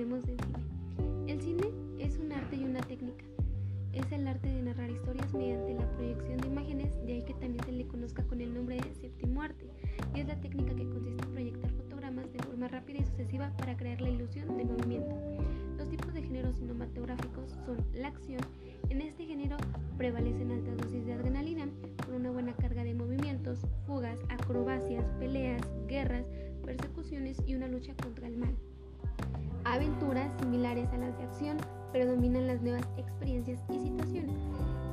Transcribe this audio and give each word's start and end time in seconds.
hablaremos 0.00 0.24
del 0.26 0.38
cine. 0.40 1.30
El 1.30 1.40
cine 1.42 1.70
es 1.98 2.18
un 2.18 2.32
arte 2.32 2.56
y 2.56 2.64
una 2.64 2.80
técnica. 2.80 3.24
Es 3.92 4.10
el 4.12 4.26
arte 4.26 4.48
de 4.48 4.62
narrar 4.62 4.90
historias 4.90 5.32
mediante 5.34 5.74
la 5.74 5.90
proyección 5.96 6.38
de 6.38 6.46
imágenes, 6.46 7.06
de 7.06 7.12
ahí 7.12 7.22
que 7.22 7.34
también 7.34 7.62
se 7.64 7.72
le 7.72 7.86
conozca 7.86 8.22
con 8.24 8.40
el 8.40 8.54
nombre 8.54 8.76
de 8.76 8.94
séptimo 8.94 9.42
arte, 9.42 9.66
y 10.14 10.20
es 10.20 10.28
la 10.28 10.40
técnica 10.40 10.74
que 10.74 10.88
consiste 10.88 11.22
en 11.24 11.32
proyectar 11.32 11.70
fotogramas 11.72 12.32
de 12.32 12.38
forma 12.38 12.68
rápida 12.68 13.00
y 13.00 13.04
sucesiva 13.04 13.52
para 13.58 13.76
crear 13.76 14.00
la 14.00 14.08
ilusión 14.08 14.56
de 14.56 14.64
movimiento. 14.64 15.14
Los 15.76 15.90
tipos 15.90 16.14
de 16.14 16.22
géneros 16.22 16.56
cinematográficos 16.56 17.50
son 17.66 17.76
la 17.92 18.08
acción, 18.08 18.40
en 18.88 19.02
este 19.02 19.26
género 19.26 19.56
prevalecen 19.98 20.50
altas 20.50 20.78
dosis 20.78 21.04
de 21.04 21.12
adrenalina, 21.12 21.68
con 22.06 22.14
una 22.14 22.30
buena 22.30 22.54
carga 22.54 22.84
de 22.84 22.94
movimientos, 22.94 23.66
fugas, 23.86 24.18
acrobacias, 24.28 25.04
peleas, 25.18 25.62
guerras, 25.88 26.24
persecuciones 26.64 27.36
y 27.46 27.54
una 27.54 27.68
lucha 27.68 27.94
contra 27.96 28.28
el 28.28 28.38
mal. 28.38 28.54
Aventuras 29.64 30.32
similares 30.40 30.88
a 30.92 30.98
las 30.98 31.16
de 31.18 31.24
acción 31.24 31.58
predominan 31.92 32.46
las 32.46 32.62
nuevas 32.62 32.88
experiencias 32.96 33.60
y 33.70 33.78
situaciones. 33.78 34.36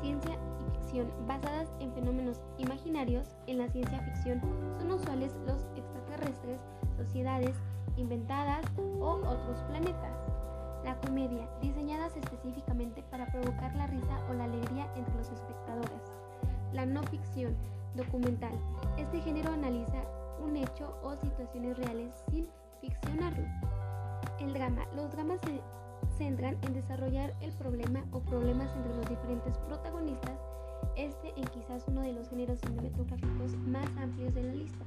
Ciencia 0.00 0.34
y 0.34 0.78
ficción 0.78 1.10
basadas 1.26 1.68
en 1.80 1.92
fenómenos 1.92 2.40
imaginarios. 2.58 3.36
En 3.46 3.58
la 3.58 3.68
ciencia 3.68 4.00
ficción 4.00 4.40
son 4.78 4.92
usuales 4.92 5.32
los 5.46 5.66
extraterrestres, 5.76 6.60
sociedades 6.96 7.54
inventadas 7.96 8.64
o 9.00 9.20
otros 9.26 9.60
planetas. 9.68 10.18
La 10.84 10.96
comedia, 11.00 11.48
diseñadas 11.62 12.16
específicamente 12.16 13.02
para 13.10 13.26
provocar 13.26 13.74
la 13.74 13.86
risa 13.86 14.18
o 14.28 14.34
la 14.34 14.44
alegría 14.44 14.86
entre 14.96 15.14
los 15.14 15.30
espectadores. 15.30 16.02
La 16.72 16.84
no 16.84 17.02
ficción, 17.04 17.54
documental. 17.94 18.52
Este 18.96 19.20
género 19.20 19.52
analiza 19.52 20.02
un 20.42 20.56
hecho 20.56 20.98
o 21.02 21.16
situaciones 21.16 21.78
reales 21.78 22.12
sin 22.30 22.48
ficcionarlo. 22.80 23.44
El 24.44 24.52
drama. 24.52 24.86
Los 24.94 25.10
dramas 25.10 25.40
se 25.40 25.60
centran 26.18 26.58
en 26.62 26.74
desarrollar 26.74 27.34
el 27.40 27.50
problema 27.52 28.04
o 28.12 28.20
problemas 28.20 28.70
entre 28.76 28.94
los 28.94 29.08
diferentes 29.08 29.56
protagonistas, 29.56 30.38
este 30.96 31.32
en 31.34 31.44
quizás 31.44 31.84
uno 31.88 32.02
de 32.02 32.12
los 32.12 32.28
géneros 32.28 32.60
cinematográficos 32.60 33.56
más 33.66 33.86
amplios 33.96 34.34
de 34.34 34.42
la 34.42 34.54
lista. 34.54 34.84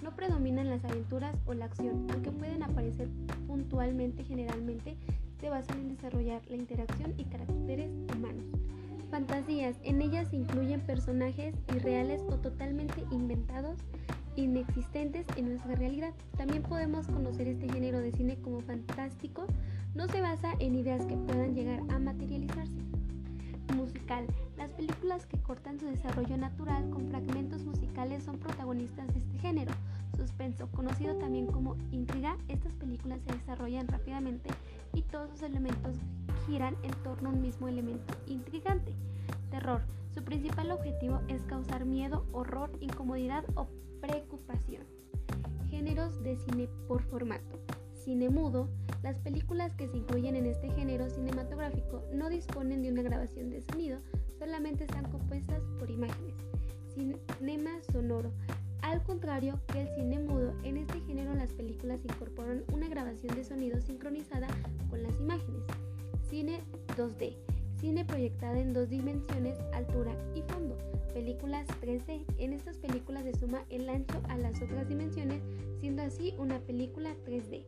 No 0.00 0.14
predominan 0.14 0.70
las 0.70 0.84
aventuras 0.84 1.34
o 1.46 1.54
la 1.54 1.64
acción, 1.64 2.06
aunque 2.12 2.30
pueden 2.30 2.62
aparecer 2.62 3.08
puntualmente, 3.48 4.22
generalmente 4.22 4.96
se 5.40 5.50
basan 5.50 5.80
en 5.80 5.88
desarrollar 5.88 6.40
la 6.48 6.56
interacción 6.56 7.12
y 7.18 7.24
caracteres 7.24 7.90
humanos. 8.14 8.44
Fantasías, 9.10 9.74
en 9.82 10.02
ellas 10.02 10.28
se 10.28 10.36
incluyen 10.36 10.82
personajes 10.82 11.56
irreales 11.74 12.22
o 12.28 12.36
totalmente 12.36 13.04
inventados, 13.10 13.76
inexistentes 14.36 15.26
en 15.36 15.48
nuestra 15.48 15.74
realidad. 15.74 16.12
También 16.36 16.62
podemos 16.62 17.06
conocer 17.06 17.48
este 17.48 17.68
género 17.72 18.00
de 18.00 18.12
cine 18.12 18.38
como 18.40 18.60
fantástico, 18.60 19.46
no 19.94 20.06
se 20.08 20.20
basa 20.20 20.54
en 20.60 20.76
ideas 20.76 21.04
que 21.06 21.16
puedan 21.16 21.54
llegar 21.54 21.80
a 21.88 21.98
materializarse. 21.98 22.78
Musical. 23.74 24.26
Las 24.56 24.72
películas 24.72 25.26
que 25.26 25.38
cortan 25.38 25.78
su 25.78 25.86
desarrollo 25.86 26.36
natural 26.36 26.90
con 26.90 27.08
fragmentos 27.08 27.64
musicales 27.64 28.24
son 28.24 28.38
protagonistas 28.38 29.06
de 29.12 29.20
este 29.20 29.38
género. 29.38 29.72
Suspenso, 30.16 30.68
conocido 30.72 31.14
también 31.16 31.46
como 31.46 31.76
intriga, 31.92 32.36
estas 32.48 32.74
películas 32.74 33.20
se 33.22 33.32
desarrollan 33.32 33.88
rápidamente 33.88 34.50
y 34.92 35.02
todos 35.02 35.30
sus 35.30 35.42
elementos 35.42 35.96
giran 36.46 36.76
en 36.82 36.90
torno 37.02 37.30
a 37.30 37.32
un 37.32 37.42
mismo 37.42 37.68
elemento 37.68 38.14
intrigante. 38.26 38.92
Terror. 39.50 39.99
Su 40.14 40.24
principal 40.24 40.72
objetivo 40.72 41.20
es 41.28 41.42
causar 41.42 41.84
miedo, 41.84 42.26
horror, 42.32 42.70
incomodidad 42.80 43.44
o 43.54 43.68
preocupación. 44.00 44.82
Géneros 45.68 46.20
de 46.22 46.36
cine 46.36 46.68
por 46.88 47.02
formato. 47.02 47.60
Cine 47.94 48.28
mudo. 48.28 48.68
Las 49.02 49.18
películas 49.18 49.74
que 49.76 49.88
se 49.88 49.98
incluyen 49.98 50.36
en 50.36 50.46
este 50.46 50.68
género 50.70 51.08
cinematográfico 51.08 52.02
no 52.12 52.28
disponen 52.28 52.82
de 52.82 52.90
una 52.90 53.02
grabación 53.02 53.50
de 53.50 53.62
sonido, 53.62 54.00
solamente 54.38 54.84
están 54.84 55.10
compuestas 55.10 55.62
por 55.78 55.90
imágenes. 55.90 56.34
Cinema 56.94 57.70
sonoro. 57.92 58.32
Al 58.82 59.02
contrario 59.04 59.60
que 59.68 59.82
el 59.82 59.88
cine 59.94 60.18
mudo, 60.18 60.54
en 60.64 60.76
este 60.78 61.00
género 61.02 61.34
las 61.34 61.52
películas 61.52 62.00
incorporan 62.04 62.64
una 62.72 62.88
grabación 62.88 63.34
de 63.36 63.44
sonido 63.44 63.80
sincronizada 63.80 64.48
con 64.88 65.02
las 65.02 65.18
imágenes. 65.20 65.62
Cine 66.28 66.60
2D. 66.96 67.36
Cine 67.80 68.04
proyectada 68.04 68.60
en 68.60 68.74
dos 68.74 68.90
dimensiones, 68.90 69.58
altura 69.72 70.12
y 70.34 70.42
fondo. 70.42 70.76
Películas 71.14 71.66
3D. 71.80 72.26
En 72.36 72.52
estas 72.52 72.76
películas 72.76 73.24
se 73.24 73.32
suma 73.32 73.64
el 73.70 73.88
ancho 73.88 74.20
a 74.28 74.36
las 74.36 74.60
otras 74.60 74.86
dimensiones, 74.86 75.42
siendo 75.80 76.02
así 76.02 76.34
una 76.36 76.58
película 76.60 77.16
3D. 77.24 77.64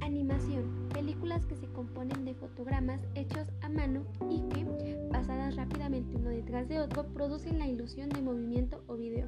Animación. 0.00 0.88
Películas 0.94 1.44
que 1.44 1.56
se 1.56 1.66
componen 1.66 2.24
de 2.24 2.34
fotogramas 2.34 3.00
hechos 3.16 3.48
a 3.62 3.68
mano 3.68 4.04
y 4.30 4.42
que, 4.50 4.64
pasadas 5.10 5.56
rápidamente 5.56 6.14
uno 6.14 6.30
detrás 6.30 6.68
de 6.68 6.78
otro, 6.78 7.04
producen 7.12 7.58
la 7.58 7.66
ilusión 7.66 8.10
de 8.10 8.22
movimiento 8.22 8.84
o 8.86 8.94
video. 8.94 9.26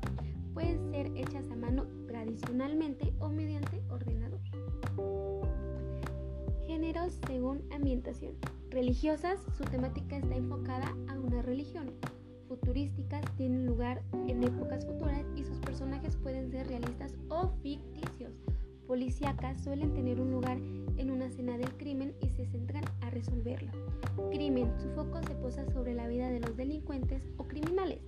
Pueden 0.52 0.92
ser 0.92 1.10
hechas 1.16 1.50
a 1.50 1.56
mano 1.56 1.86
tradicionalmente 2.06 3.12
o 3.18 3.28
mediante 3.30 3.82
ordenador. 3.90 4.38
Géneros 6.68 7.18
según 7.26 7.62
ambientación. 7.72 8.34
Religiosas, 8.74 9.38
su 9.56 9.62
temática 9.64 10.16
está 10.16 10.34
enfocada 10.34 10.92
a 11.08 11.18
una 11.18 11.40
religión. 11.42 11.92
Futurísticas 12.48 13.22
tienen 13.36 13.66
lugar 13.66 14.02
en 14.26 14.42
épocas 14.42 14.84
futuras 14.84 15.24
y 15.36 15.44
sus 15.44 15.58
personajes 15.60 16.16
pueden 16.16 16.50
ser 16.50 16.66
realistas 16.66 17.14
o 17.28 17.50
ficticios 17.62 18.32
policíacas 18.86 19.62
suelen 19.62 19.94
tener 19.94 20.20
un 20.20 20.30
lugar 20.30 20.58
en 20.96 21.10
una 21.10 21.26
escena 21.26 21.56
del 21.56 21.72
crimen 21.76 22.14
y 22.20 22.28
se 22.30 22.46
centran 22.46 22.84
a 23.00 23.10
resolverlo. 23.10 23.72
Crimen, 24.30 24.72
su 24.78 24.90
foco 24.90 25.22
se 25.22 25.34
posa 25.36 25.64
sobre 25.72 25.94
la 25.94 26.06
vida 26.06 26.28
de 26.28 26.40
los 26.40 26.56
delincuentes 26.56 27.22
o 27.38 27.44
criminales. 27.44 28.00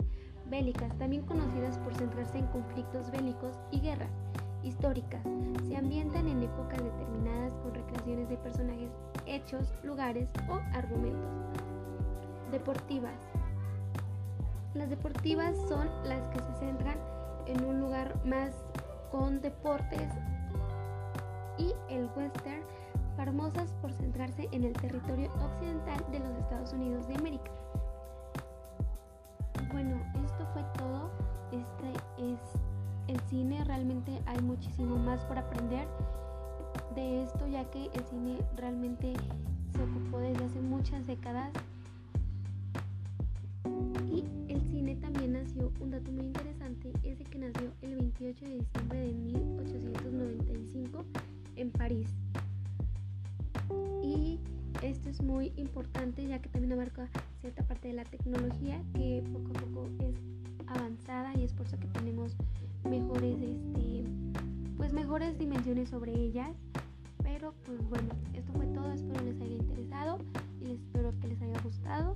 Bélicas, 0.51 0.97
también 0.99 1.23
conocidas 1.23 1.79
por 1.79 1.95
centrarse 1.95 2.39
en 2.39 2.47
conflictos 2.49 3.11
bélicos 3.11 3.57
y 3.73 3.81
guerras. 3.81 4.11
Históricas, 4.67 5.23
se 5.69 5.77
ambientan 5.77 6.27
en 6.27 6.43
épocas 6.43 6.83
determinadas 6.83 7.53
con 7.63 7.73
recreaciones 7.73 8.29
de 8.29 8.37
personajes, 8.37 8.91
hechos, 9.25 9.73
lugares 9.85 10.29
o 10.49 10.55
argumentos. 10.77 11.31
Deportivas. 12.51 13.15
Las 14.75 14.91
deportivas 14.91 15.57
son 15.69 15.89
las 16.05 16.27
que 16.31 16.41
se 16.41 16.53
centran 16.59 16.99
en 17.47 17.65
un 17.65 17.81
lugar 17.81 18.13
más 18.27 18.51
con 19.13 19.41
deportes 19.41 20.11
y 21.59 21.73
el 21.89 22.11
western, 22.17 22.63
famosas 23.17 23.73
por 23.81 23.93
centrarse 23.93 24.49
en 24.51 24.65
el 24.65 24.73
territorio 24.73 25.31
occidental 25.45 26.05
de 26.11 26.19
los 26.19 26.37
Estados 26.39 26.73
Unidos 26.73 27.07
de 27.07 27.15
América. 27.15 27.53
Bueno, 29.71 29.97
esto 30.25 30.45
fue 30.53 30.65
todo. 30.77 31.09
Este 31.53 32.33
es 32.33 32.76
el 33.09 33.21
cine. 33.29 33.63
Realmente 33.65 34.21
hay 34.27 34.41
muchísimo 34.41 34.97
más 34.97 35.25
por 35.25 35.39
aprender 35.39 35.87
de 36.95 37.23
esto, 37.23 37.47
ya 37.47 37.65
que 37.71 37.91
el 37.95 38.05
cine 38.05 38.39
realmente 38.57 39.13
se 39.75 39.83
ocupó 39.83 40.19
desde 40.19 40.45
hace 40.45 40.61
muchas 40.61 41.07
décadas. 41.07 41.51
Y 44.11 44.25
el 44.49 44.61
cine 44.63 44.97
también 44.97 45.35
nació, 45.35 45.73
un 45.81 45.91
dato 45.91 46.11
muy 46.11 46.27
interesante, 46.27 46.93
es 47.03 47.19
de 47.19 47.25
que 47.25 47.39
nació 47.39 47.73
el 47.83 47.97
28 47.97 48.45
de 48.45 48.59
diciembre 48.59 48.99
de 49.01 49.13
1895 49.13 51.05
en 51.57 51.71
París. 51.71 52.09
Y 54.03 54.39
esto 54.83 55.09
es 55.09 55.21
muy 55.23 55.53
importante 55.57 56.27
ya 56.27 56.39
que 56.39 56.49
también 56.49 56.73
abarca 56.73 57.09
cierta 57.41 57.63
parte 57.65 57.89
de 57.89 57.95
la 57.95 58.05
tecnología 58.05 58.81
que 58.95 59.23
poco 59.33 59.51
a 59.51 59.61
poco 59.61 59.89
es 60.01 60.15
avanzada 60.67 61.35
y 61.37 61.45
es 61.45 61.53
por 61.53 61.67
eso 61.67 61.79
que 61.79 61.87
tenemos 61.89 62.37
mejores, 62.87 63.37
este, 63.41 64.05
pues 64.77 64.93
mejores 64.93 65.39
dimensiones 65.39 65.89
sobre 65.89 66.13
ellas. 66.13 66.57
Pero 67.23 67.55
pues 67.65 67.79
bueno, 67.89 68.09
esto 68.35 68.53
fue 68.53 68.67
todo, 68.67 68.93
espero 68.93 69.25
les 69.25 69.41
haya 69.41 69.57
interesado 69.57 70.19
y 70.61 70.73
espero 70.73 71.13
que 71.21 71.29
les 71.29 71.43
haya 71.43 71.61
gustado. 71.63 72.15